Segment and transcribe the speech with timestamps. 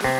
[0.00, 0.12] خوشا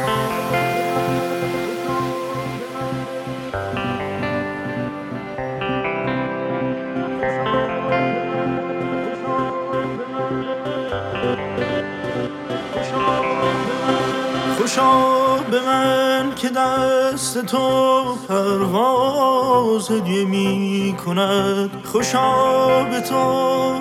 [15.50, 23.80] به من که دست تو پرواز هدیه می کند خوشا به تو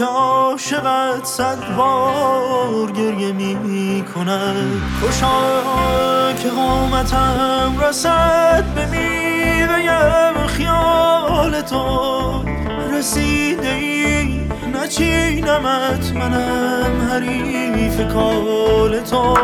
[0.00, 12.44] که عاشقت صد بار گریه می کند خوشا که قامتم رسد به میوه خیال تو.
[12.92, 14.40] رسیده ای
[14.74, 19.34] نچینمت منم حریف کال تو.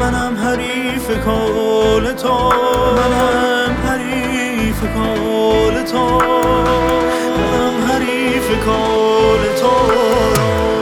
[0.00, 2.52] منم حریف کال تو.
[2.96, 6.20] منم حریف کال تو.
[7.38, 9.05] منم حریف کال
[9.66, 10.75] تو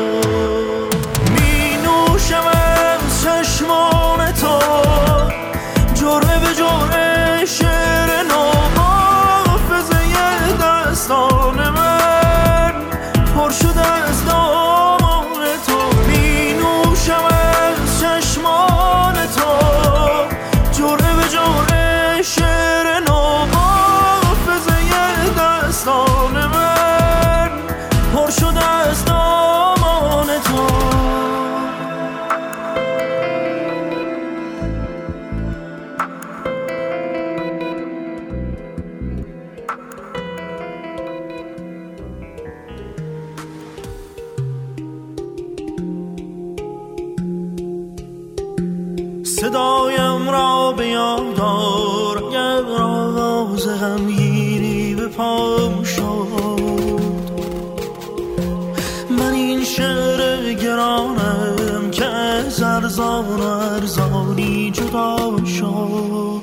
[62.95, 66.43] ارزان و ارزانی جدا شد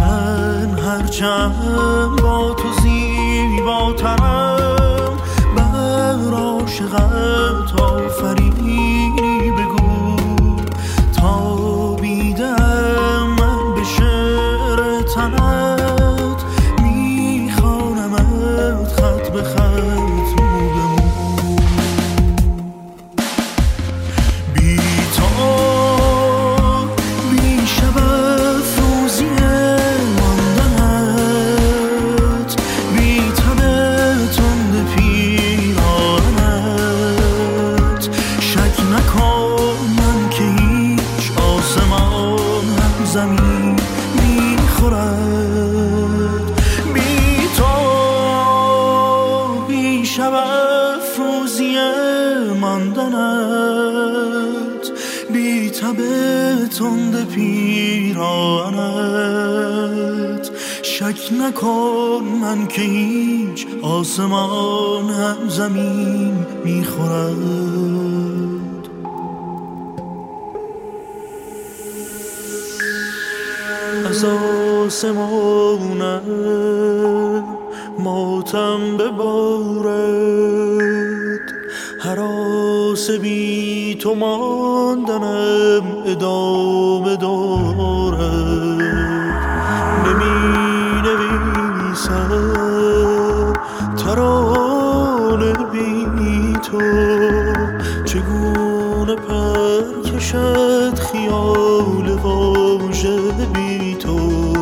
[0.00, 4.18] من هرچند با تو زیباترم
[5.56, 9.12] بر عاشقت آفرینی
[9.50, 9.84] بگو.
[61.44, 67.34] نکن من که هیچ آسمان هم زمین می‌خورد.
[74.08, 74.24] از
[74.84, 76.20] آسمانم
[77.98, 79.94] ماتم ببارد
[82.00, 87.53] حراس بی تو ماندنم ادامه دارد
[96.74, 103.18] تو چگونه پر کشد خیال واژه
[103.54, 104.52] بی تو؟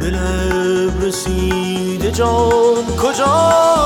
[0.00, 3.79] به لب رسیده جان کجایی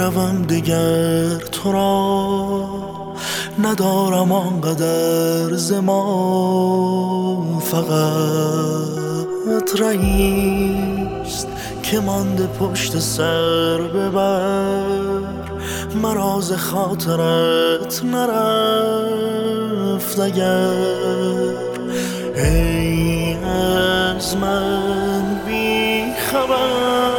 [0.00, 2.68] می‌روم دیگر تو را.
[3.58, 6.02] ندارم آنقدر زما
[7.60, 9.00] فقط
[9.80, 11.48] رئیست
[11.82, 14.82] که مانده پشت سر ببر.
[16.02, 19.40] مراز خاطرت نرفت
[20.20, 20.70] اگر.
[22.36, 27.09] ای از من بی خبر.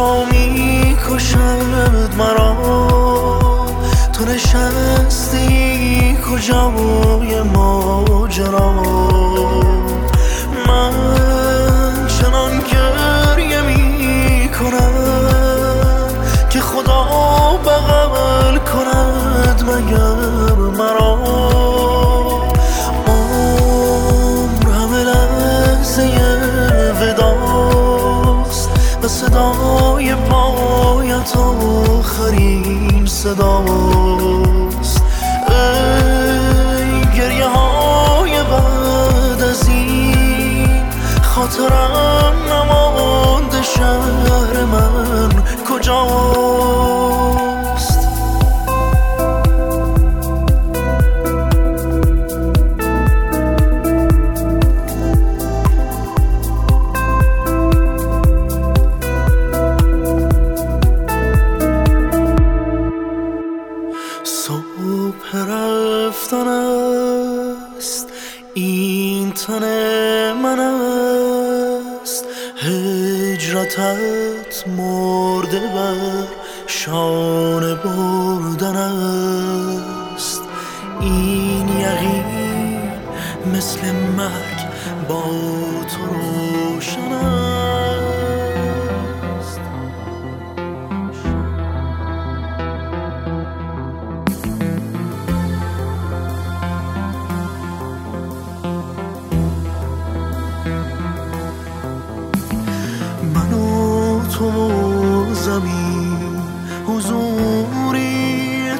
[0.00, 2.56] تنها می‌کشد مرا.
[4.12, 9.09] تو نشستی کجا؟ بای ماجرا
[31.30, 35.02] پایت آخرین صداست.
[35.48, 40.82] ای گریه های بعد از این
[41.22, 45.42] خاطرم نمانده شهر من.
[45.70, 47.39] کجاست؟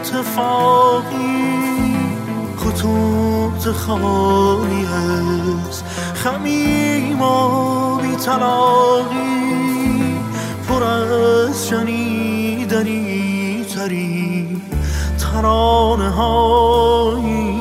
[0.00, 1.96] اتفاقی
[2.56, 5.82] خطوط خالی از
[6.14, 9.20] خمیم و بیتلاقی
[10.68, 14.48] پر از شنیدنی تری.
[15.18, 17.54] ترانه هاییم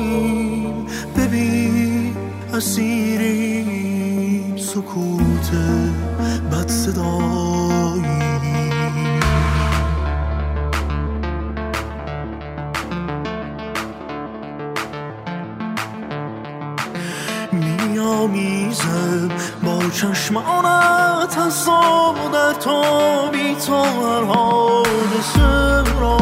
[1.16, 2.16] ببین
[2.54, 3.49] اسیریم
[19.62, 21.64] با چشمانت از
[22.32, 22.52] در
[23.32, 26.18] بی تو هر حادثه را.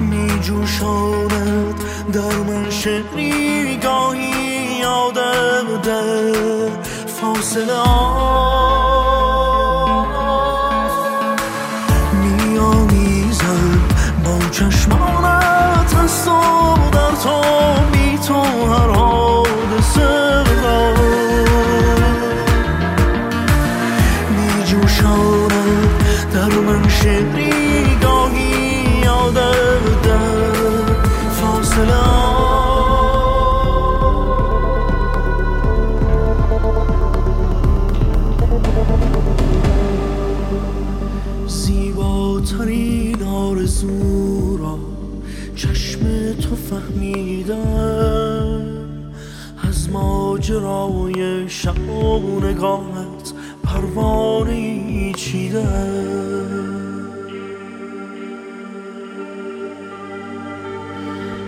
[0.00, 1.80] می جوشاند
[2.12, 6.68] در من شعری گاهی یادم در
[7.06, 7.72] فاصله
[12.22, 13.80] میامیزم
[14.24, 16.24] با چشمانت از
[16.92, 17.79] در تو
[52.50, 53.32] شبانگانت
[53.64, 55.66] پروانه ای چیدم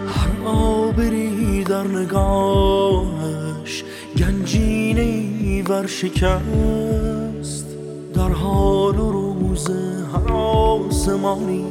[0.08, 3.84] هر آبری در نگاهش
[4.18, 7.66] گنجینه ای ورشکست
[8.14, 9.70] در حال و روز
[10.12, 11.64] هر آسمانی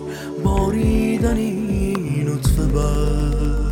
[0.44, 1.94] باریدنی
[2.28, 3.71] نطفه بست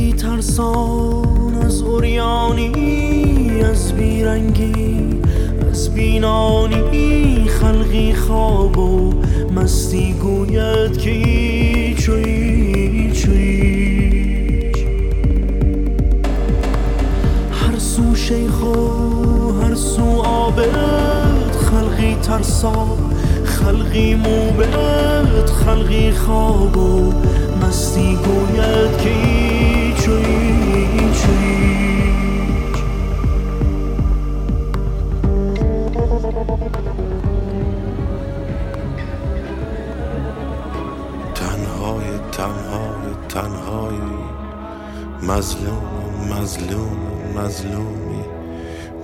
[0.00, 5.20] ترسان از اوریانی از بیرنگی
[5.70, 7.48] از بینانی.
[7.48, 9.14] خلقی خواب و
[9.54, 14.76] مستی گوید که هیچ و هیچ و هیچ.
[17.52, 18.74] هر سو شیخ و
[19.62, 22.86] هر سو عابد خلقی ترسا
[23.44, 27.12] خلقی موبد خلقی خواب و
[27.62, 28.39] مستی گوید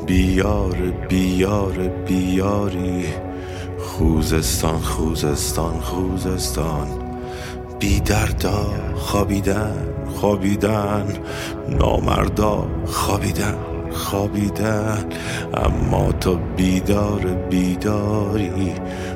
[0.06, 0.76] بیار
[1.08, 1.72] بیار
[2.06, 3.04] بیاری
[3.78, 6.86] خوزستان خوزستان خوزستان.
[7.78, 11.06] بی دردا خوابیدن خوابیدن.
[11.68, 13.54] نامردا خوابیدن
[13.92, 15.04] خوابیدن.
[15.54, 17.20] اما تو بیدار
[17.50, 18.72] بیداری.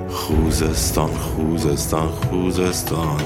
[0.08, 3.20] خوزستان خوزستان خوزستان.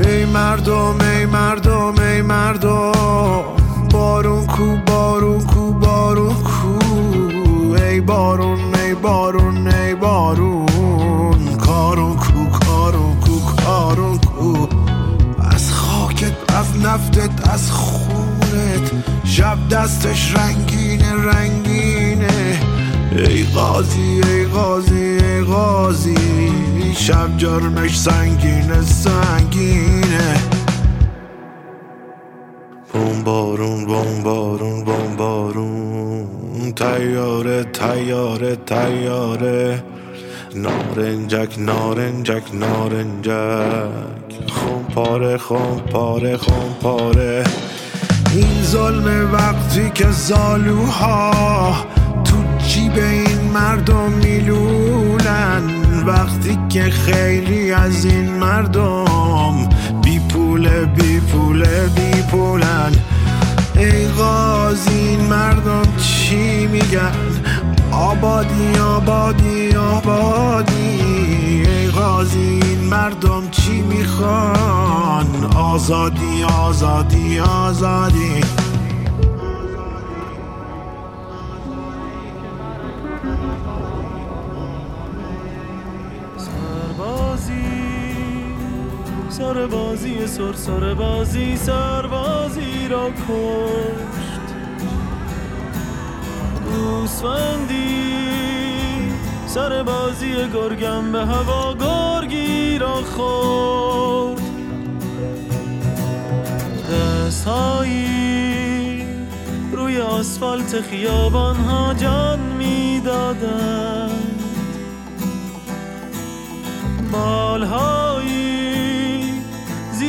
[0.00, 3.63] ای مردم ای مردم ای مردم.
[3.94, 6.78] بارون کو بارون کو بارون کو.
[7.74, 11.56] ای بارون ای بارون ای بارون.
[11.56, 14.66] کارون کو کارون کو کارون کو.
[15.50, 18.90] از خاکت از نفتت از خونت.
[19.24, 22.58] شب دستش رنگینه رنگینه.
[23.16, 26.52] ای قاضی ای قاضی ای قاضی.
[26.96, 30.53] شب جرمش سنگینه سنگینه.
[33.24, 36.26] بوم بارون بوم بارون بوم بارون.
[36.76, 39.82] تیاره تیاره تیاره.
[40.54, 44.34] نارنجک نارنجک نارنجک.
[44.48, 47.44] خون پاره خون پاره خون پاره
[48.32, 51.74] این ظلم وقتی که زالوها
[52.24, 52.36] تو
[52.68, 55.62] جیب این مردم میلولن
[56.06, 59.68] وقتی که خیلی از این مردم
[60.02, 62.92] بی پوله بی پوله بی پولن.
[63.76, 67.12] ای غازی مردم چی میگن؟
[67.92, 71.00] آبادی آبادی آبادی.
[71.66, 78.40] ای غازی مردم چی می‌خوان؟ آزادی آزادی آزادی.
[89.38, 94.54] سربازی سر سربازی سربازی را کشت.
[96.64, 98.02] گوسفندی
[99.46, 104.42] سربازی گرگم به هوا گرگی را خورد.
[107.26, 109.06] دستهایی
[109.72, 114.10] روی آسفالت خیابان ها جان می‌دادند
[117.12, 118.13] بالهایی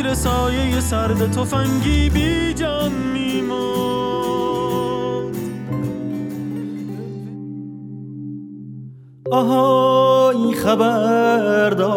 [0.06, 4.56] زیر سایه سرد تفنگی بی جان میموند
[9.32, 11.96] آهای خبردار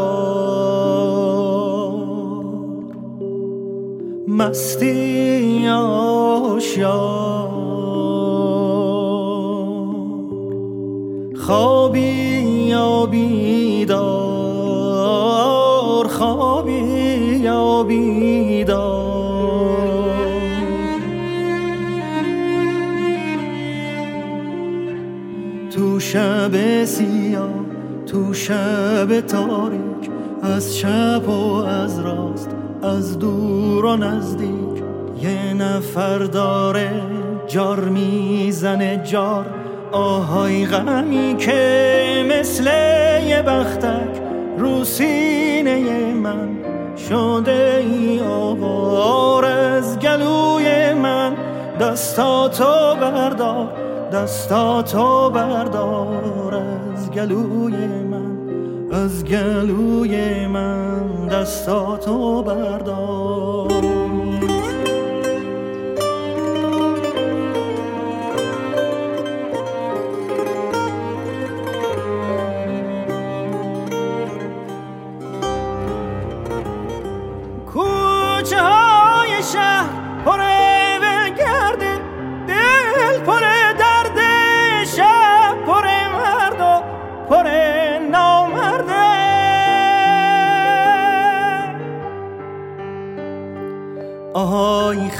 [4.28, 7.48] مستی آشیار
[11.37, 12.00] خوابی
[12.68, 13.98] یا بیدار
[16.09, 16.58] خوابی
[25.70, 27.50] تو شب سیاه
[28.06, 30.10] تو شب تاریک
[30.42, 32.50] از چپ و از راست
[32.82, 34.82] از دور و نزدیک.
[35.22, 36.90] یه نفر داره
[37.46, 39.46] جار می‌زنه جار
[39.92, 42.64] آهای غمی که مثل
[43.26, 44.22] یه بختک
[44.58, 46.58] رو سینه من.
[47.09, 51.37] شده ای آوار از گلوی من.
[51.81, 53.68] دستاتو بردار
[54.12, 56.55] دستاتو بردار
[56.94, 58.38] از گلوی من.
[58.92, 63.88] از گلوی من دستاتو بردار.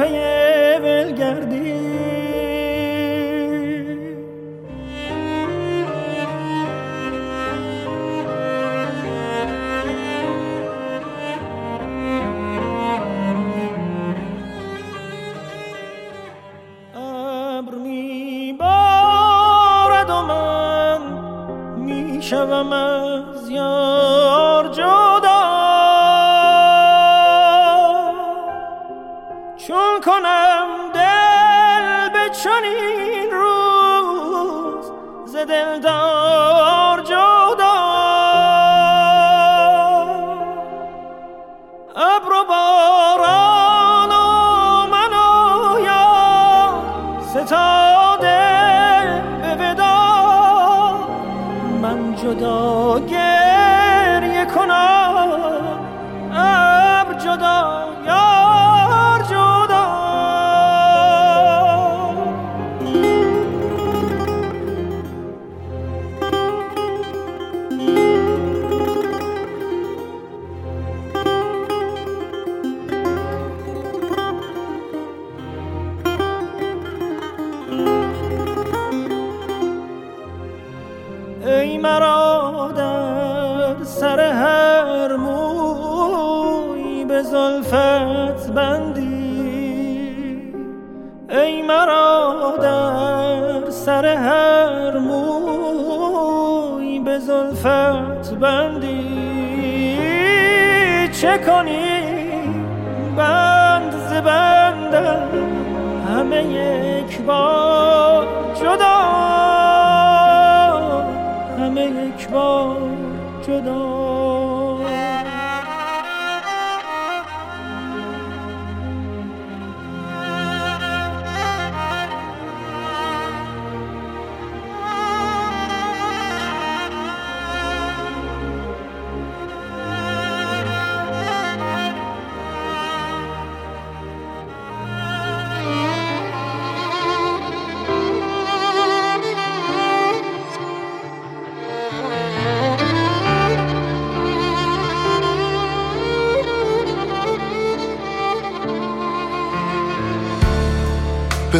[0.00, 0.49] پی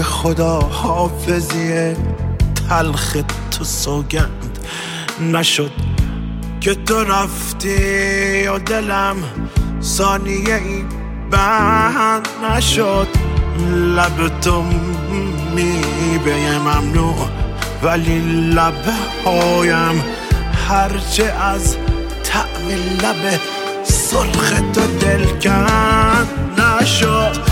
[0.00, 1.94] به خدا حافظی
[2.68, 3.16] تلخ
[3.50, 4.58] تو سوگند
[5.32, 5.70] نشد
[6.60, 9.16] که تو رفتی و دلم
[9.82, 10.84] ثانیه ای
[11.30, 13.08] بند نشد.
[13.96, 14.62] لب تو
[15.54, 17.28] میبه ممنوع
[17.82, 18.18] ولی
[18.54, 20.04] لبهایم
[20.68, 21.76] هرچه از
[22.22, 22.68] طعم
[23.02, 23.40] لب
[23.84, 27.49] سرخ تو دلکن نشد.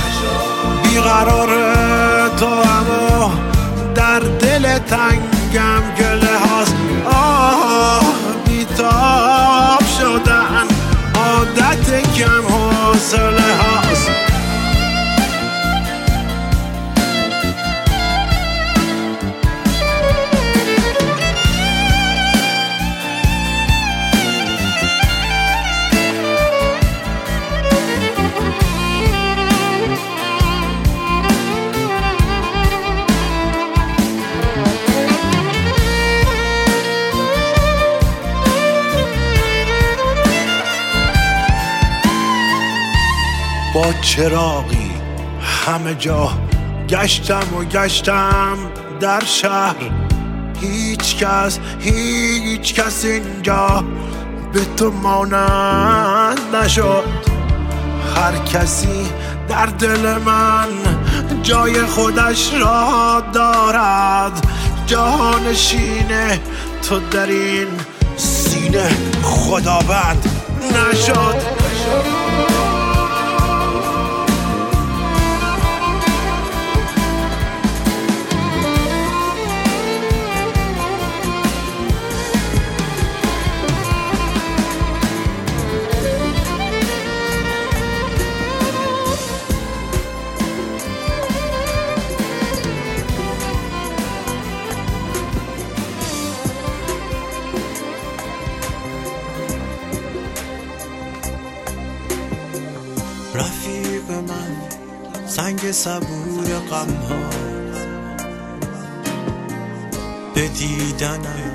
[0.82, 1.48] بیقرار
[2.36, 3.32] تو اما
[3.94, 6.74] در دل تنگم گله هاست.
[7.12, 8.02] آه
[8.46, 10.66] بیتاب شدن
[11.14, 14.27] عادت کم حوصله هاست.
[44.18, 44.90] چراغی
[45.66, 46.30] همه جا
[46.88, 48.58] گشتم و گشتم
[49.00, 49.90] در شهر.
[50.60, 53.84] هیچ کس هیچ کس اینجا
[54.52, 57.04] به تو مانند نشد.
[58.16, 59.06] هر کسی
[59.48, 60.68] در دل من
[61.42, 64.46] جای خودش را دارد.
[64.86, 66.08] جانشین
[66.88, 67.68] تو در این
[68.16, 68.90] سینه
[69.22, 70.30] خداوند
[70.72, 71.57] نشد.
[105.78, 107.30] صبور غم ها
[110.34, 111.52] به دیدنم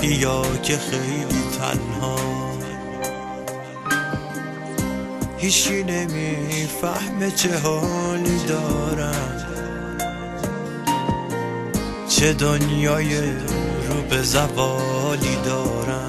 [0.00, 2.16] بیا که خیلی تنها.
[5.38, 9.46] هیچی نمی‌فهمه چه حالی دارم.
[12.08, 13.20] چه دنیای
[13.88, 16.08] رو به زوالی دارم.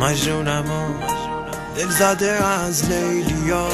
[0.00, 1.14] مجنونم و
[1.76, 3.68] دل زده از لیلیا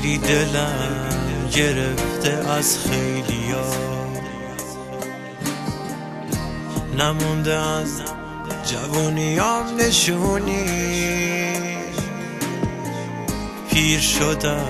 [0.00, 3.64] خیلی دلم گرفته از خیلیا
[6.98, 8.02] نمونده از
[8.66, 10.64] جوونیام نشونی.
[13.70, 14.66] پیر شدم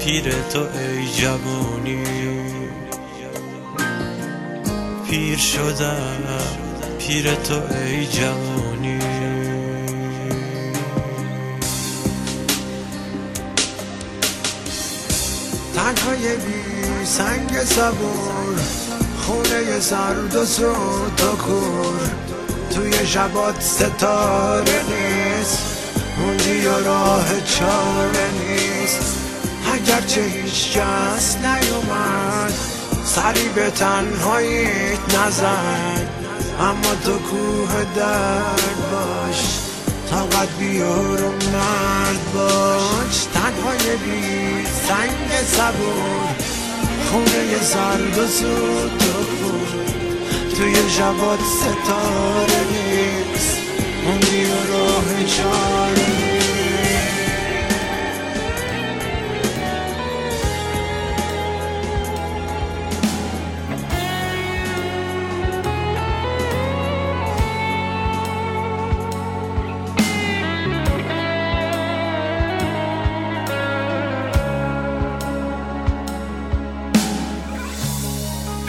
[0.00, 2.04] پیر تو ای جوانی.
[5.10, 6.22] پیر شدم
[6.98, 8.91] پیر تو ای جوانی.
[15.94, 18.60] تنهای بی سنگ صبور
[19.20, 22.10] خونه سرد و سود و کور.
[22.74, 25.58] توی شبات ستاره نیست
[26.18, 29.16] موندی و راه چاره نیست.
[29.74, 32.52] اگرچه هیچ کس نیومد
[33.04, 36.08] سری به تنهاییت نزد.
[36.60, 39.58] اما تو کوه درد باش
[40.10, 43.26] طاقت بیار و مرد باش.
[43.72, 46.28] تنهای بی سنگ صبور
[47.10, 49.68] خونه سرد و سود و کور
[50.56, 53.58] توی شبات ستاره نیست
[54.04, 56.11] موندی و راه چاره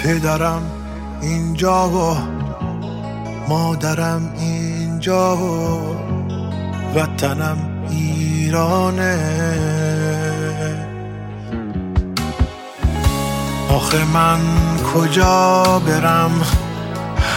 [0.04, 0.62] پدرم
[1.22, 2.18] اینجا و
[3.48, 5.96] مادرم اینجا و
[6.96, 7.58] وطنم
[7.90, 9.18] ایرانه.
[13.70, 14.40] آخه من
[14.94, 16.42] کجا برم؟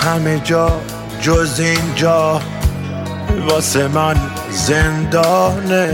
[0.02, 0.81] همه جا
[1.20, 2.40] جز اینجا.
[3.48, 4.16] واسه من
[4.50, 5.87] زندانه.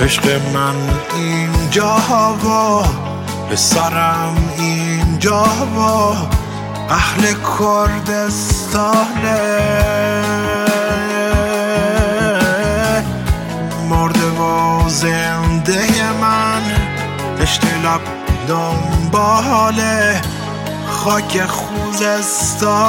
[0.00, 0.74] عشق من
[1.74, 2.82] اینجا و
[3.50, 5.44] پسرم اینجا
[5.76, 5.78] و
[6.90, 8.94] اهل کردستانه.
[13.90, 16.62] مرده و زنده من
[17.40, 18.00] پشت لب
[18.48, 19.80] دنبال
[20.88, 22.84] خاک خوزستانه.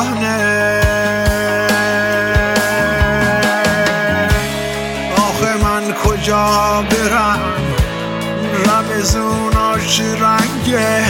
[9.86, 11.06] رمزوناش رنگه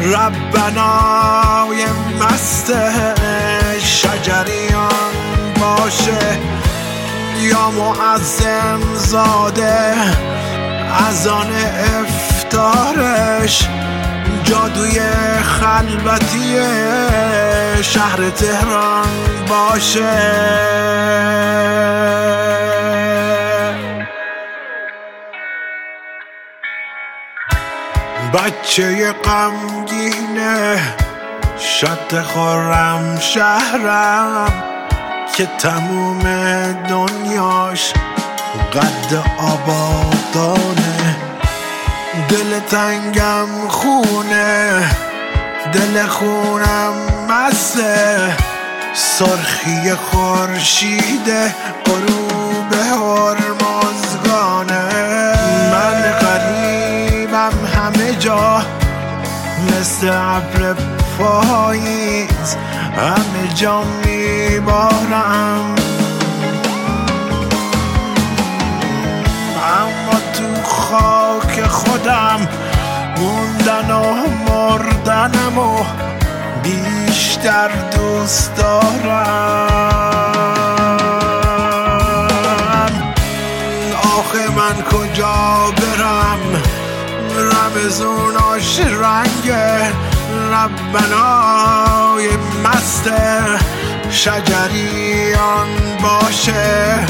[0.00, 1.84] ربنای
[2.20, 2.72] مست
[3.78, 4.90] شجریان
[5.60, 6.38] باشه.
[7.40, 9.94] یا معظم زاده
[11.08, 11.52] از آن
[12.00, 13.68] افتارش
[14.44, 15.00] جادوی
[15.42, 16.56] خلوتی
[17.82, 19.08] شهر تهران
[19.48, 20.68] باشه.
[28.34, 30.80] بچه غمگینه
[31.80, 34.64] شد خورم شهرم
[35.36, 36.22] که تموم
[36.88, 37.92] دنیاش
[38.72, 41.16] قد آبادانه.
[42.28, 44.90] دل تنگم خونه
[45.72, 46.92] دل خونم
[47.28, 48.36] مسته
[48.94, 51.28] سرخی خورشید
[51.86, 52.38] غروب
[52.72, 53.47] هرمزگانه
[59.98, 60.74] مثل ابر
[61.18, 62.56] پاییز.
[62.96, 65.74] همه جا میبارم.
[69.80, 72.48] اما تو خاک خودم
[73.16, 74.14] موندن و
[74.48, 75.84] مردنم و
[76.62, 79.68] بیشتر دوست دارم.
[84.18, 86.67] آخه من کجا برم؟
[87.38, 89.52] رمزوناش رنگ
[90.52, 92.28] ربنای
[92.64, 93.10] مست
[94.10, 95.68] شجریان
[96.02, 97.06] باشه.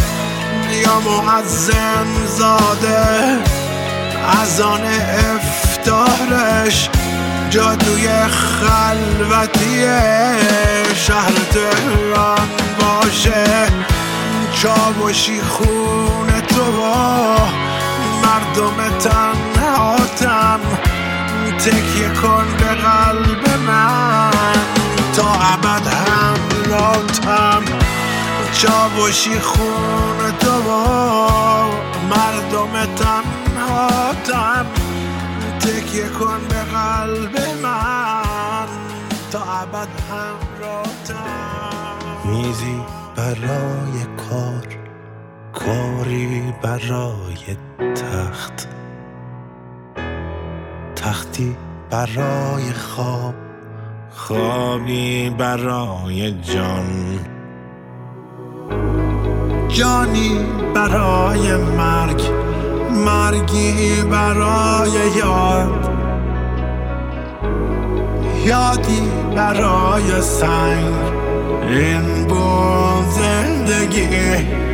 [0.85, 3.39] یا معظم زاده
[4.43, 4.81] از آن
[5.35, 6.89] افتارش
[7.51, 9.85] جادوی خلوتی
[10.95, 12.49] شهر تهران
[12.81, 13.45] باشه.
[14.63, 17.68] چاوشی خون تو و
[18.39, 20.61] مردم تنهاتم
[21.59, 24.31] تکیه کن به قلب من.
[25.17, 27.63] تا ابد همراتم
[28.53, 30.79] چاوشی خون تو و
[32.11, 34.67] مردم تنهاتم
[35.61, 38.69] تکیه کن به قلب من.
[39.33, 41.19] تا ابد همراتم.
[42.25, 42.81] میزی
[43.17, 44.88] برای کار.
[45.59, 47.57] کاری برای
[47.95, 48.69] تخت.
[50.97, 51.57] تختی
[51.91, 53.35] برای خواب
[54.11, 57.19] خوابی برای جان.
[59.69, 62.23] جانی برای مرگ
[62.91, 65.91] مرگی برای یاد.
[68.45, 69.03] یادی
[69.37, 70.95] برای سنگ
[71.69, 74.68] این بود زندگی.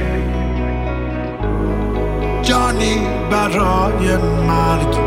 [2.74, 4.98] جانی برای مرگ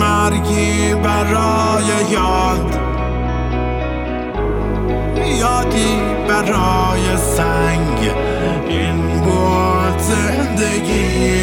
[0.00, 2.78] مرگی برای یاد.
[5.40, 8.10] یادی برای سنگ
[8.68, 11.36] این بود زندگی.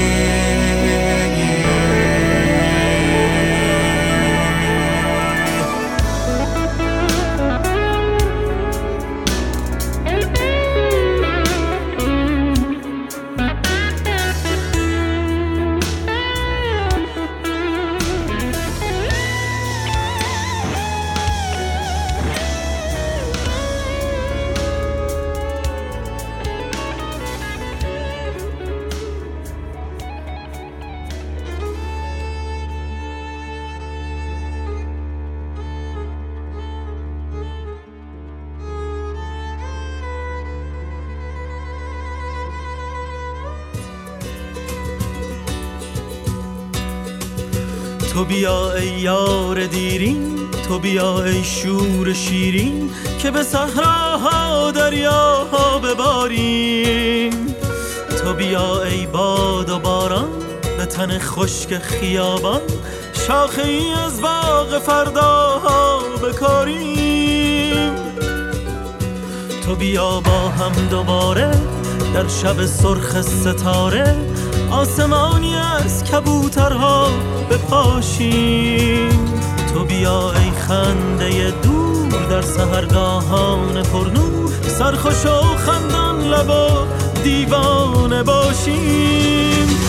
[50.74, 57.56] تو بیا ای شور شیرین که به صحراها دریاها بباریم.
[58.24, 60.30] تو بیا ای باد و باران
[60.78, 62.62] به تن خشک خیابان
[63.28, 67.92] شاخه ای از باغ فرداها بکاریم.
[69.66, 71.52] تو بیا با هم دوباره
[72.14, 74.16] در شب سرخ ستاره
[74.72, 77.10] آسمانی از کبوترها
[77.50, 79.43] بپاشیم.
[79.74, 86.52] تو بیا ای خنده دور در سهرگاهان پرنور سرخوش و خندان لب
[87.24, 89.83] دیوانه باشیم.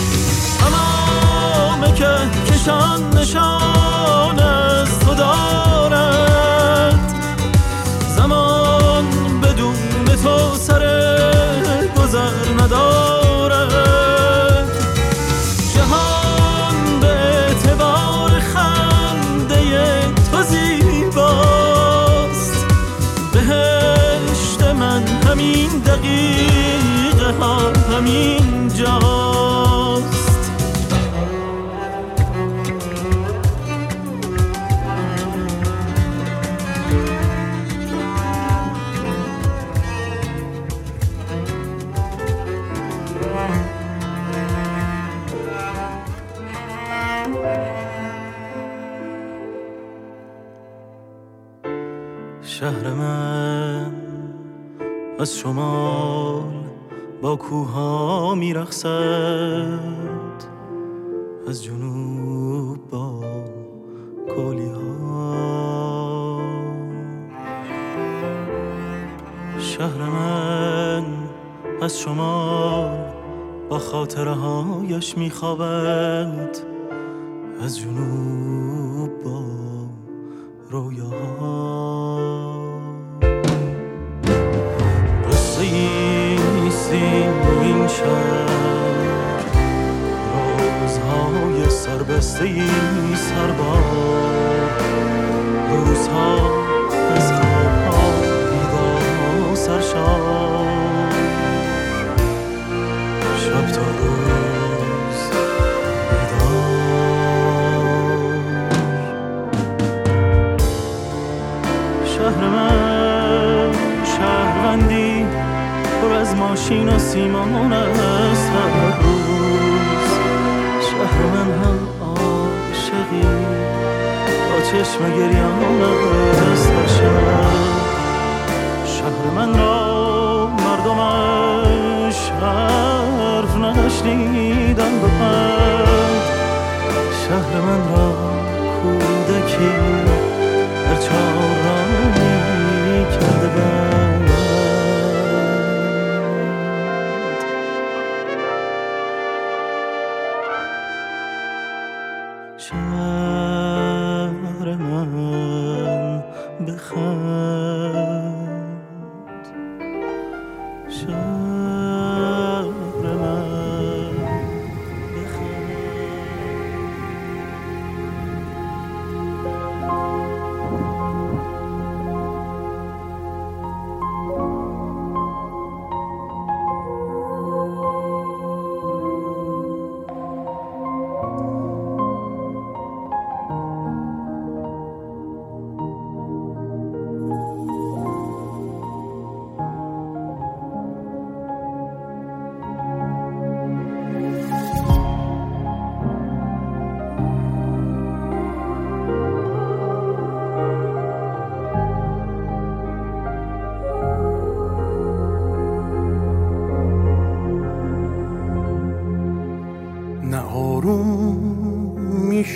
[75.34, 75.34] هایش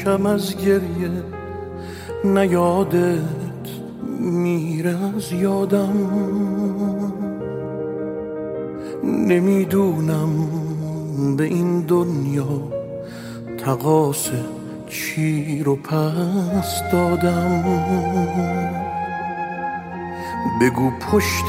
[0.05, 1.23] باشم از گریه
[2.23, 3.19] نیادت
[4.19, 5.93] میره از یادم
[9.03, 10.29] نمی‌دونم
[11.37, 12.61] به این دنیا
[13.65, 14.29] تقاس
[14.87, 17.63] چی رو پس دادم.
[20.61, 21.45] بگو پشت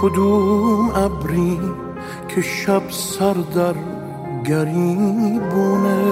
[0.00, 1.60] کدوم ابری
[2.28, 3.74] که شب سر در
[4.44, 6.06] گریبونه.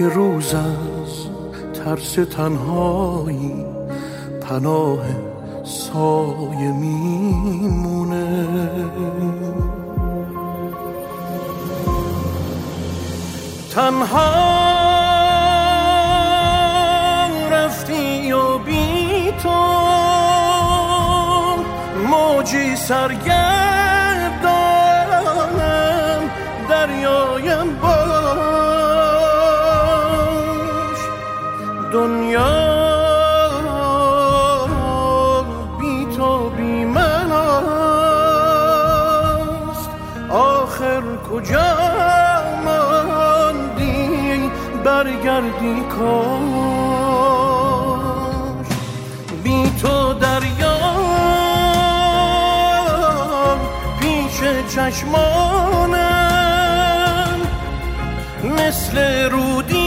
[0.00, 1.26] که روز از
[1.74, 3.64] ترس تنهایی
[4.40, 4.98] پناه
[5.64, 8.46] سایه میمونه.
[13.74, 14.30] تنها
[17.50, 19.60] رفتی و بی تو
[22.08, 23.79] موجی سرگردانم
[31.92, 32.56] دنیا
[35.80, 37.50] بی تو بی من است.
[40.30, 41.74] آخر کجا
[42.64, 44.50] ماندی
[44.84, 47.30] برگردی کاش.
[49.42, 50.78] بی تو دریا
[54.00, 54.40] پیش
[54.74, 56.10] چشمانم.
[58.44, 58.98] مثل
[59.30, 59.79] رودی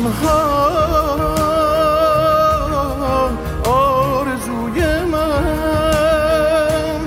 [0.00, 0.40] تنها
[3.64, 4.80] آرزوی
[5.12, 7.00] من.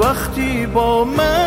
[0.00, 1.41] وقتی با من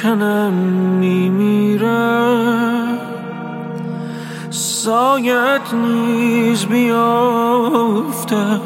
[0.00, 0.52] دل بکنم
[1.00, 2.18] میمیره.
[4.50, 8.60] سایت نیز بیافتد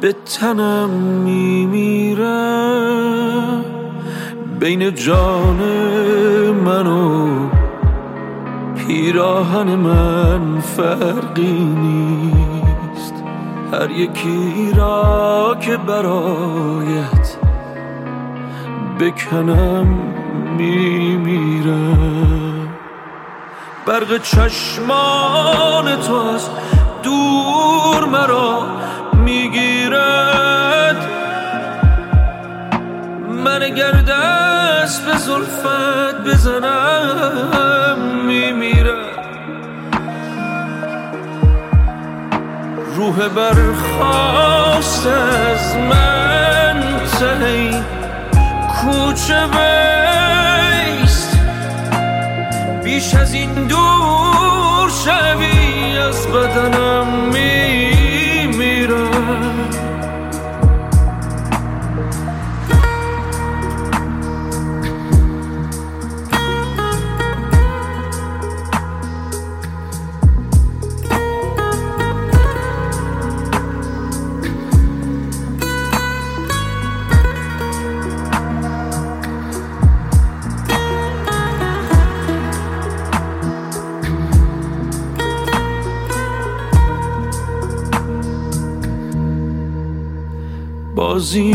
[0.00, 0.90] به تنم
[1.24, 2.66] میمیره.
[4.60, 5.62] بین جان
[6.64, 7.28] من و
[8.76, 13.14] پیراهن من فرقی نیست.
[13.72, 17.36] هر یکی را که برایت
[19.00, 20.15] بکنم
[20.56, 22.06] میمیرم.
[23.86, 26.48] برق چشمان تو از
[27.02, 28.66] دور مرا
[29.12, 31.06] می‌گیرد.
[33.44, 39.06] من اگر دست به زلفت بزنم میمیرد
[42.96, 46.82] روح برخواست از من
[47.18, 47.84] ته
[48.68, 49.46] کوچه
[53.06, 59.06] بیش از این دور شوی از بدنم میمیرم.
[90.96, 91.54] بازی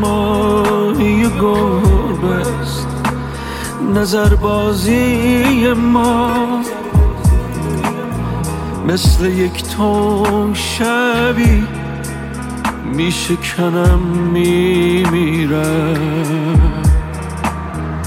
[0.00, 2.86] ماهی گربه است.
[3.94, 6.62] نظر بازی ما
[8.88, 11.66] مثل یک تون شبی
[12.94, 13.98] میشکنم
[14.32, 15.94] میمیرم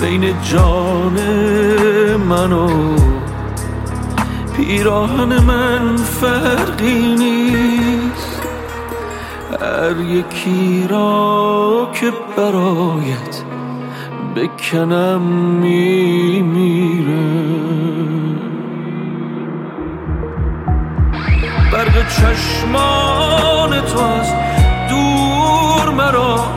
[0.02, 1.18] بین جان
[2.30, 2.96] من و
[4.58, 7.81] پیراهن من فرقی نیست.
[9.82, 13.44] هر یکی را که برایت
[14.36, 15.22] بکنم
[15.62, 17.12] میمیره.
[21.72, 24.28] برگ چشمان تو از
[24.90, 26.51] دور مرا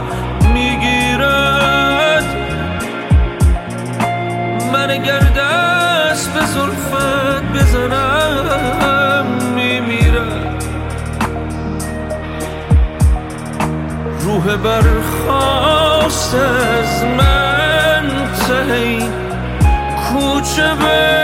[14.64, 17.44] برخواست از من.
[20.14, 21.23] کوچه بیست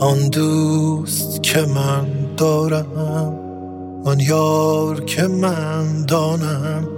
[0.00, 2.86] آن دوست که من دارم
[4.04, 6.88] آن یار که من دانم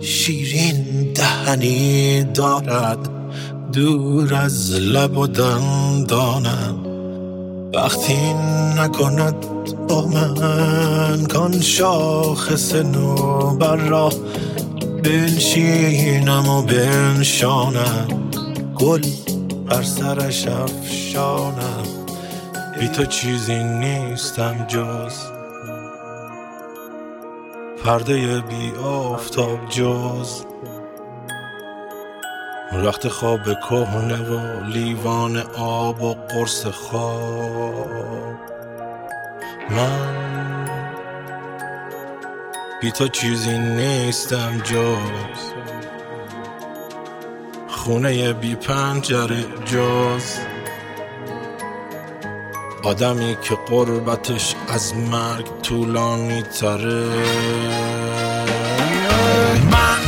[0.00, 2.98] شیرین دهنی دارد
[3.72, 6.74] دور از لب و دندانم.
[7.74, 8.34] وقتی
[8.78, 9.34] نکند
[9.88, 13.16] با من کان شاخص نو
[13.56, 14.12] بر راه
[15.04, 18.08] بنشینم و بنشانم.
[18.78, 19.02] گل
[19.66, 21.89] بر سرش افشانم.
[22.80, 25.14] بی تو چیزی نیستم جز
[27.84, 30.44] پرده بی آفتاب جز.
[32.72, 38.36] رخت خواب کهنه و لیوان آب و قرص خواب.
[39.70, 40.68] من
[42.80, 45.52] بی تو چیزی نیستم جز
[47.68, 50.59] خونه بی پنجره جز.
[52.82, 57.04] آدمی که قربتش از مرگ طولانی تره.
[59.70, 60.00] من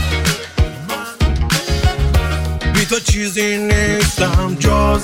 [2.75, 5.03] بی تو چیزی نیستم جز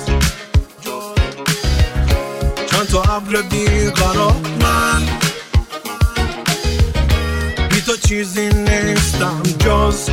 [2.70, 5.02] چند تا ابر بیقرار من.
[7.70, 10.10] بی تو چیزی نیستم جز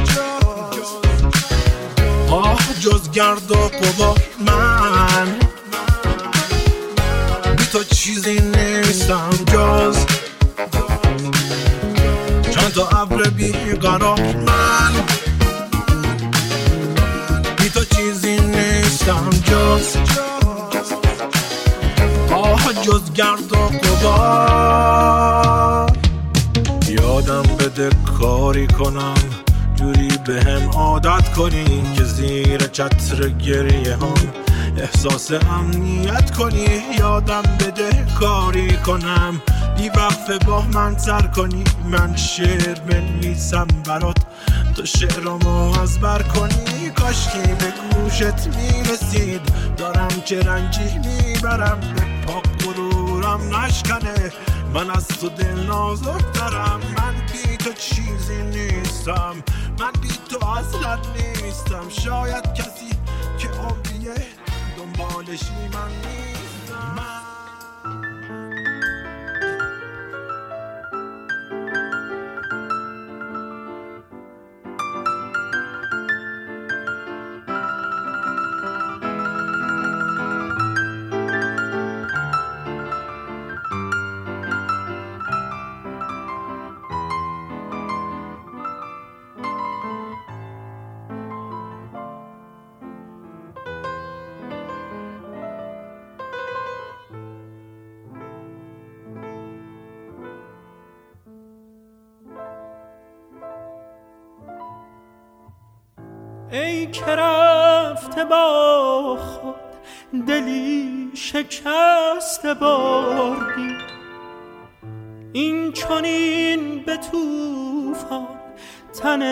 [2.30, 5.45] آه جز گرد و قبار من.
[8.06, 9.98] چیزی نیستم جز
[12.52, 14.92] چند تا ابر بیقرار من.
[17.58, 19.98] بی تو چیزی نیستم جز
[22.34, 25.18] آه جز گرد و قبار
[26.88, 27.90] یادم بده
[28.20, 29.14] کاری کنم
[29.76, 34.45] جوری به هم عادت کنی که زیر چتر گریه هم.
[34.78, 36.68] احساس امنیت کنی
[37.00, 39.42] یادم بده کاری کنم.
[39.78, 41.64] بی وقفه با من سر کنی.
[41.86, 44.18] من شعر بنویسم برات.
[44.76, 46.90] تو شعرامو از بر کنی.
[46.90, 49.42] کاشکی به گوشت می‌رسید.
[49.78, 51.80] دارم چه رنجی می‌برم.
[51.80, 54.32] به پاک غرورم نشکنه.
[54.74, 59.36] من از تو دل نازک دارم من بی تو چیزی نیستم.
[59.80, 61.90] من بی تو اصلا نیستم.
[61.90, 62.90] شاید کسی
[63.38, 64.14] که عمریه
[64.98, 66.96] دنبالشی من نیستم.
[67.00, 67.25] ای
[107.06, 109.56] که رفته با خود
[110.28, 113.76] دلی شکست بردی.
[115.34, 118.28] این چونین به توفان
[119.02, 119.24] تن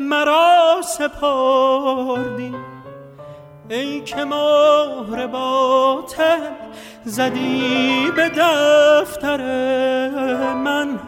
[0.00, 2.54] مرا سپردی.
[3.68, 6.40] ای که مهر باطل
[7.04, 9.42] زدی به دفتر
[10.52, 10.98] من.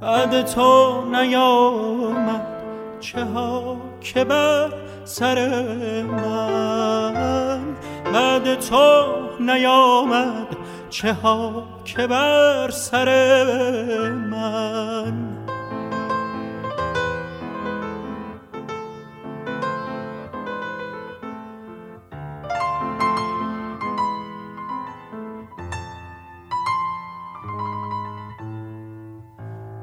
[0.00, 2.46] بعد تو نیامد
[3.00, 3.76] چه ها
[4.14, 4.72] که بر
[5.04, 5.48] سر
[6.02, 7.62] من
[8.12, 9.04] بعد تو
[9.40, 10.56] نیامد
[10.90, 13.08] چه ها که بر سر
[14.10, 15.35] من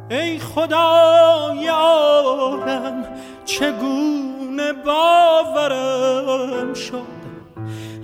[0.10, 3.06] ای خدای عالم
[3.46, 7.24] چگونه باورم شد؟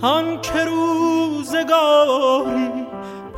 [0.01, 1.69] آن که روزگاری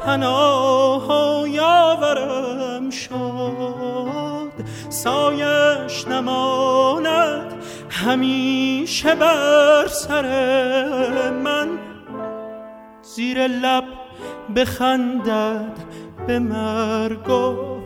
[0.06, 1.10] پناه
[1.50, 4.52] یاورم شد
[4.90, 7.54] سایش نماند
[7.90, 11.80] همیشه بر سر من.
[13.02, 13.84] زیر لب
[14.56, 15.78] بخندد
[16.28, 17.30] به مرگ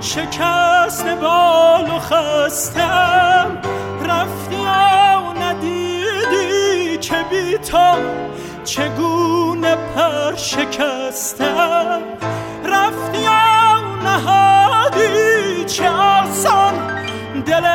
[0.00, 3.58] شکست بال و خستم.
[4.08, 7.96] رفتی و ندیدی که بی تو
[8.64, 12.02] چگونه پر شکستم.
[12.64, 13.30] رفتی و
[14.04, 16.74] نهادی چه آسان
[17.46, 17.66] دل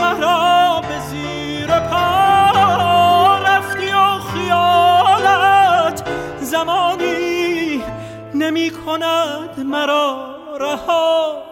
[0.00, 3.38] مرا به زیر پا.
[3.38, 6.08] رفتی و خیالت
[6.40, 7.82] زمانی
[8.34, 11.51] نمی کند مرا رها.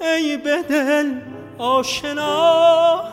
[0.00, 0.64] ای به
[1.58, 3.04] آشنا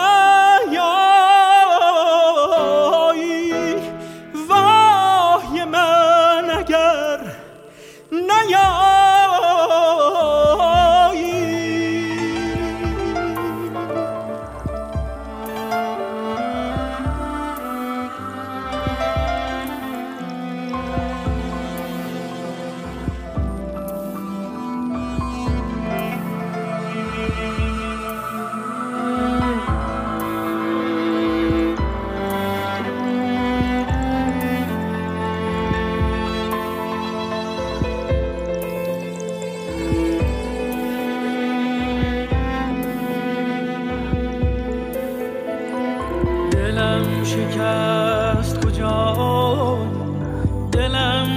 [4.49, 7.21] وای من اگر
[8.13, 9.06] نیایی.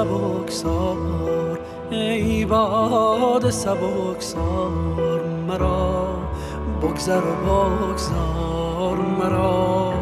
[0.00, 1.58] سبکسار
[1.90, 4.70] ای باد سبکسار
[5.48, 6.08] مرا
[6.82, 9.92] بگذر و بگذار مرا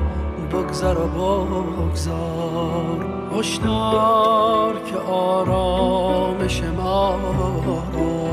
[0.53, 3.07] بگذر و بگذار.
[3.39, 8.29] هشدار که آرامش ما را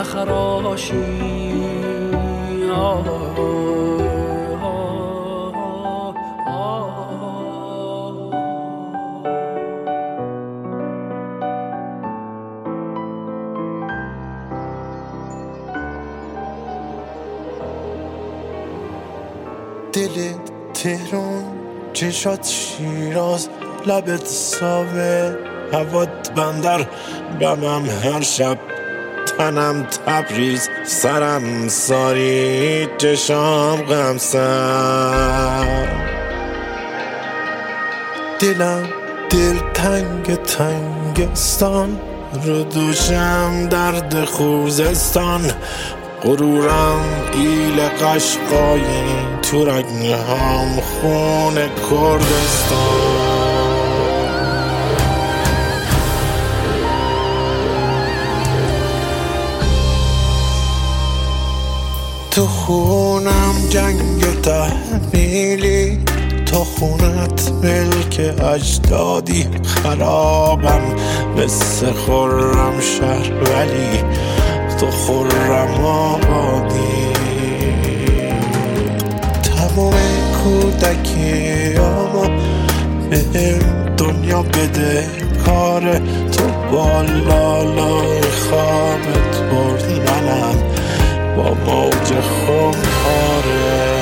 [0.00, 0.94] نخراشی
[2.12, 3.53] دل
[20.84, 21.44] تهران
[21.92, 23.48] چشات شیراز
[23.86, 25.36] لبت ساوه
[25.72, 26.86] هوات بندر
[27.40, 28.58] بمم هر شب
[29.38, 35.66] تنم تبریز سرم ساری چشام غمسم
[38.40, 38.88] دلم
[39.30, 42.00] دل تنگ تنگستان
[42.44, 45.50] رو دوشم درد خوزستان.
[46.24, 47.00] غرورم
[47.34, 48.84] ایل قشقایی
[49.42, 53.34] تو رگنهام خون کردستان.
[62.30, 66.04] تو خونم جنگ تحمیلی
[66.46, 68.20] تو خونت ملک
[68.54, 69.46] اجدادی.
[69.64, 70.82] خرابم
[71.36, 74.04] مثل خورم شهر ولی
[74.78, 77.06] تو خورم آبادی
[79.42, 79.94] تمام
[80.44, 82.28] کودکی آما
[83.10, 83.58] به
[83.96, 85.06] دنیا بده
[85.46, 85.98] کار
[86.32, 90.54] تو بالالای خوابت بردی منم
[91.36, 93.94] با موج خمخاره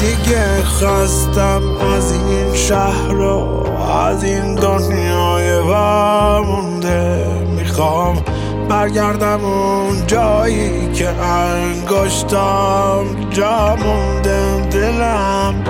[0.00, 1.62] دیگه خواستم
[1.96, 7.26] از این شهر رو از این دنیای ورمونده
[7.56, 8.24] می‌خوام
[8.68, 14.68] برگردم اون جایی که انگشتم جا مونده.
[14.70, 15.64] دلم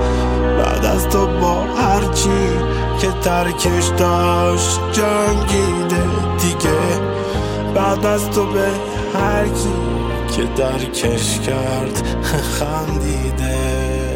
[0.59, 2.49] بعد از تو با هرچی
[3.01, 6.03] که ترکش داشت جنگیده
[6.41, 7.01] دیگه.
[7.75, 8.69] بعد از تو به
[9.15, 9.75] هر کی
[10.37, 12.03] که درکش کرد
[12.59, 14.10] خندیده.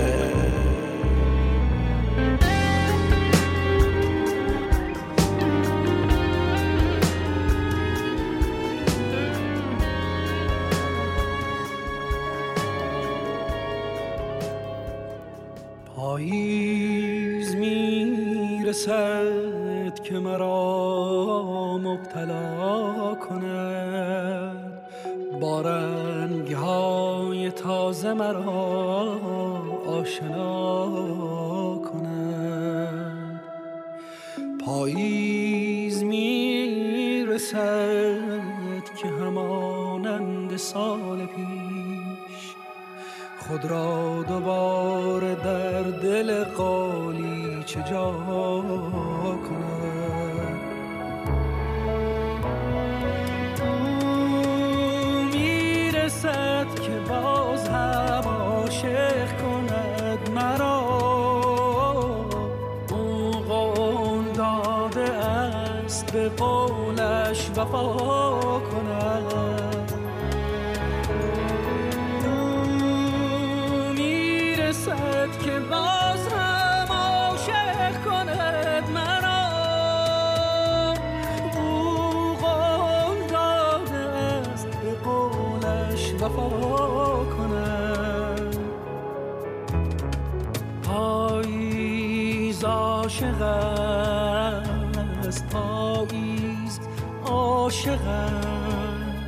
[93.94, 96.80] است پاییز
[97.26, 98.06] عاشق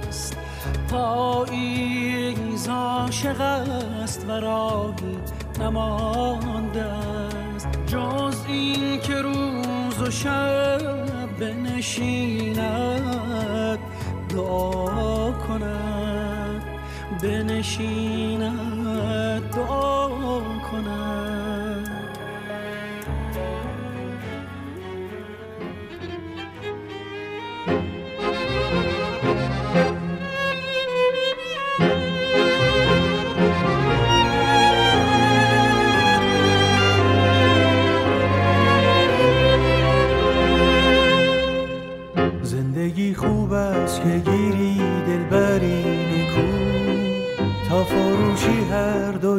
[0.09, 0.37] است.
[0.91, 5.19] پاییز عاشق است و راهی
[5.61, 7.69] نمانده است.
[7.87, 10.79] جز این که روز و شب
[11.41, 12.59] بنشیند
[14.29, 16.63] دعا کند.
[17.23, 18.53] بنشیند
[19.51, 20.09] دعا
[20.73, 21.26] کند.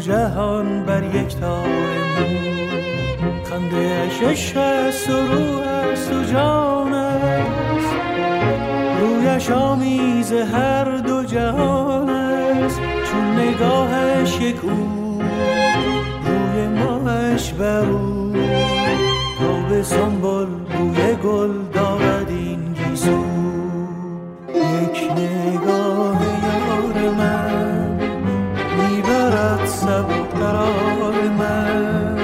[0.01, 1.63] جهان بر یک مو.
[3.43, 7.95] خنده اش عشق است و روح است و جان است.
[9.01, 12.79] رویش آمیز هر دو جهان است.
[13.11, 15.21] چون نگاهش یک او
[16.25, 18.33] روی ماهش بر او.
[19.39, 21.66] تا به سنبل بوی گل
[30.47, 32.15] قرار من.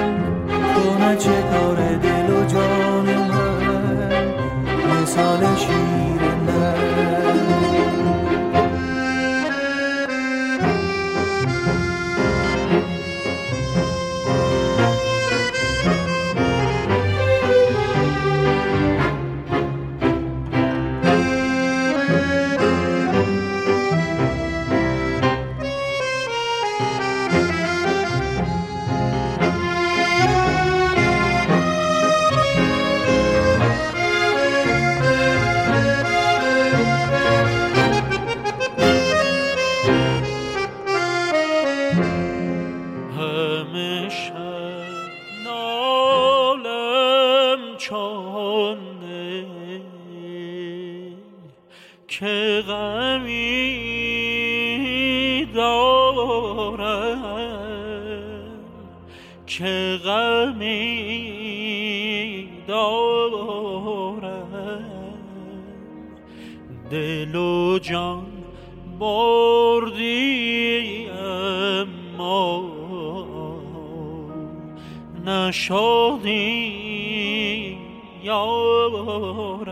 [0.74, 1.83] تو چه کار
[52.68, 53.84] غمی
[55.54, 57.24] دارم
[59.46, 61.24] که غمی
[62.68, 64.24] دارم
[66.90, 68.26] دل و جان
[69.00, 72.70] بردی اما
[75.26, 76.74] نشادی
[78.22, 79.63] یارم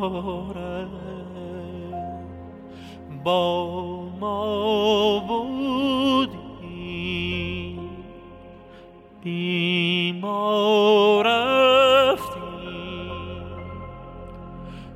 [0.00, 0.90] یارم
[3.24, 3.66] با
[4.20, 6.40] ما بودی.
[9.22, 12.40] بیمار رفتی.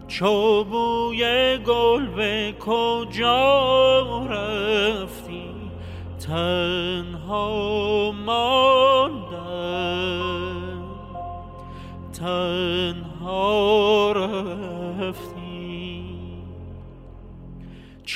[0.09, 5.45] چو بوی گل به کجا رفتی؟
[6.27, 7.94] تنها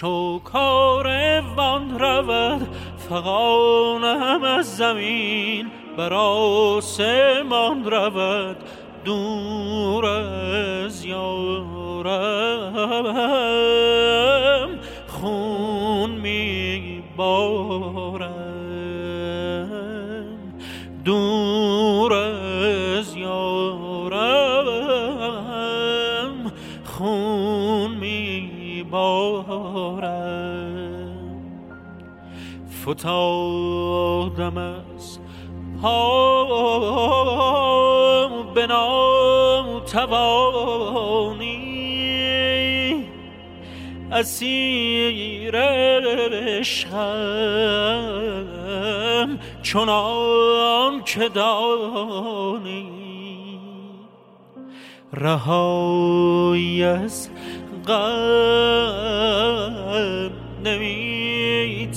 [0.00, 2.68] چو کاروان رود
[3.08, 8.56] فغانم از زمین بر آسمان رود.
[9.04, 9.37] دور
[32.88, 35.18] فتادم از
[35.82, 36.38] پا
[38.54, 39.88] به ناتوانی
[44.12, 45.56] اسیر
[46.36, 47.08] عشقم
[49.62, 52.98] چنان که دانی.
[55.12, 57.28] رهایی از
[57.86, 59.08] غم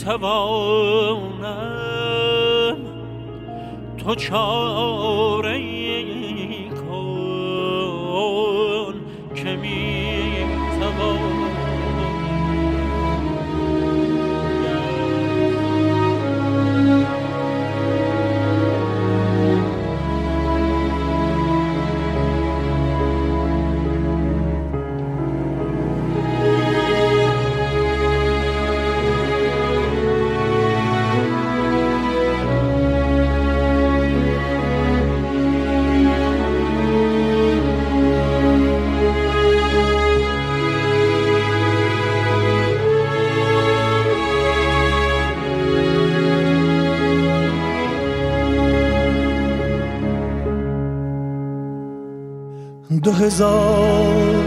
[0.08, 1.42] نمی‌توانم
[3.98, 5.81] تو چاره دو
[53.32, 54.44] هزار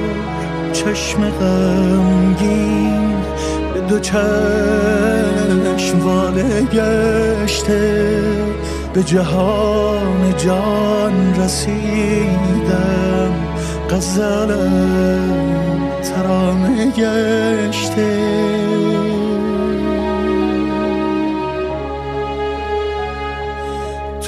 [0.73, 3.15] چشم غمگین
[3.75, 4.21] به دو چشم
[6.01, 8.23] واله گشته
[8.95, 13.35] به جهان جان رسیدم.
[13.91, 15.23] غزلم
[16.03, 18.35] ترانه گشته.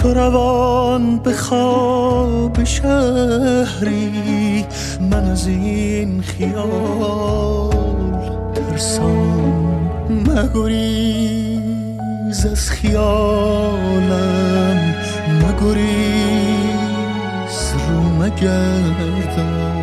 [0.06, 4.64] تو روان به خواب شهری
[5.10, 7.70] من از این خیال
[8.54, 11.56] ترسان مگریز
[12.46, 13.74] از خیالم
[15.42, 15.86] مگریز
[17.88, 19.75] رو مگردم.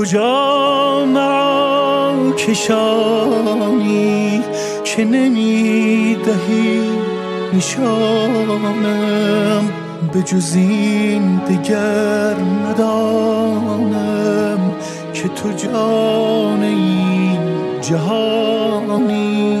[0.00, 3.90] کجا مرا کشانی؟
[4.84, 6.82] که نمی‌دهی
[7.52, 8.92] نشانم؟
[10.12, 12.34] به جز این دگر
[12.68, 14.60] ندانم
[15.14, 17.38] که تو جان این
[17.80, 19.58] جهانی.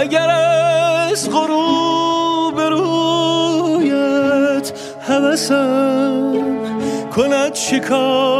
[0.00, 3.92] اگر از غروب رویت
[5.08, 6.32] هوسم
[7.16, 8.37] کند شکایت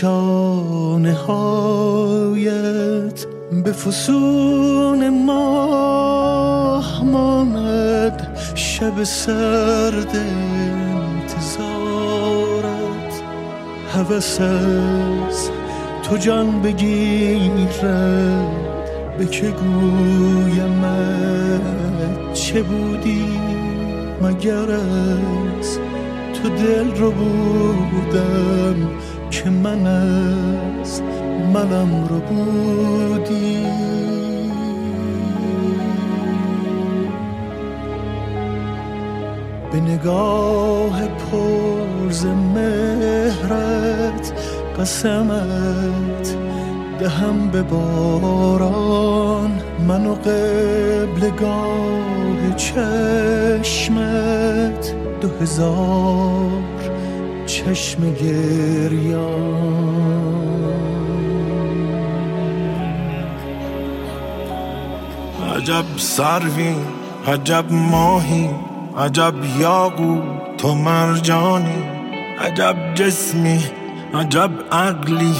[0.00, 2.50] شانه هایت
[3.64, 8.38] به فسون ماه ماند.
[8.54, 10.16] شب سرد
[11.26, 11.70] انتظارت.
[13.94, 15.50] هوس از
[16.02, 17.84] تو جان بگیرد.
[19.18, 20.80] به که گویمت
[22.32, 23.40] چه بودی؟
[24.22, 25.78] مگر از
[26.34, 28.99] تو دل رو بودم.
[29.70, 31.02] من از
[31.54, 33.66] منم رو بودی.
[39.72, 44.32] به نگاه پرز مهرت
[44.78, 46.36] قسمت
[47.00, 49.50] دهم به باران.
[49.88, 51.60] منو قبلگاه
[52.56, 53.74] چشمت
[55.20, 56.79] دو هزار
[57.60, 59.20] چشم گریان.
[65.56, 66.74] عجب سروی
[67.26, 68.50] عجب ماهی
[68.98, 70.20] عجب یاقو
[70.58, 71.82] تو مرجانی.
[72.46, 73.64] عجب جسمی
[74.14, 75.34] عجب عقلی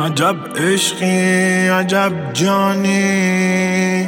[0.00, 4.06] عجب عشقی عجب جانی.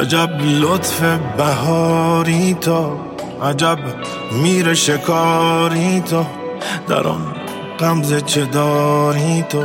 [0.00, 0.30] عجب
[0.60, 1.02] لطف
[1.36, 3.09] بهاری تو
[3.42, 3.78] عجب
[4.32, 6.24] میر شکاری تو.
[6.88, 7.34] در آن
[7.78, 9.64] غمزه چه داری تو؟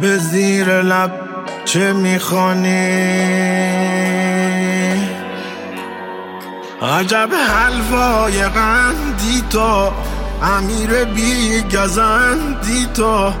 [0.00, 1.12] به زیر لب
[1.64, 2.92] چه می‌خوانی؟
[6.82, 9.90] عجب حلوای قندی تو.
[10.42, 13.32] امیر بی گزندی تو.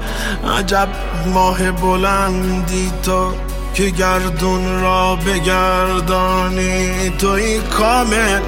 [0.58, 0.88] عجب
[1.26, 3.32] ماه بلندی تو
[3.74, 7.10] که گردون را بگردانی.
[7.18, 8.40] توی کامل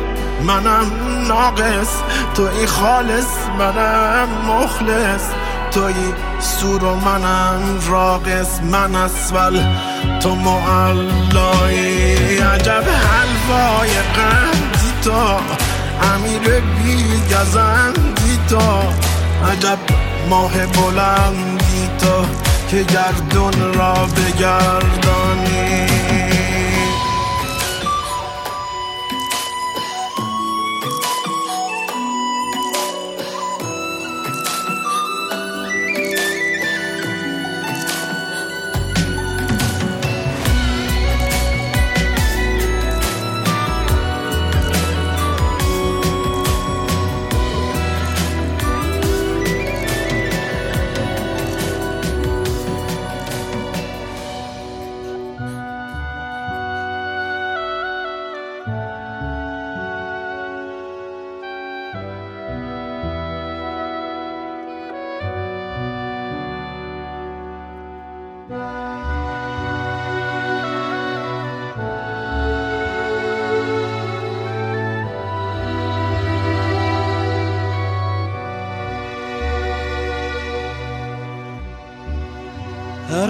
[0.43, 0.93] منم
[1.28, 1.89] ناقص.
[2.35, 3.27] توی خالص
[3.59, 5.23] منم مخلص.
[5.70, 5.94] توی
[6.40, 8.61] سور و منم راقص.
[8.62, 9.61] من اسفل
[10.20, 15.40] تو معلایی عجب حلوای قندی تو.
[16.15, 17.05] امیر بی
[17.35, 18.61] گزندی تو.
[19.52, 19.78] عجب
[20.31, 22.27] ماه بلندی تو
[22.70, 25.86] که گردون را بگردانی.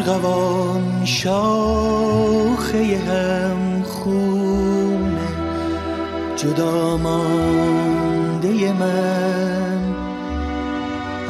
[0.06, 5.28] ارغوان شاخه هم خونه
[6.36, 9.94] جدا مانده من.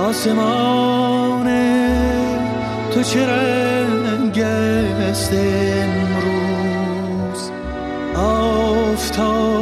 [0.09, 1.49] آسمان
[2.91, 6.31] تو چه رنگ است امروز؟
[8.17, 9.54] آفتابیست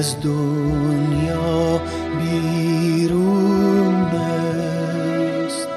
[0.00, 1.80] از دنیا
[2.20, 3.94] بیرون
[5.44, 5.68] است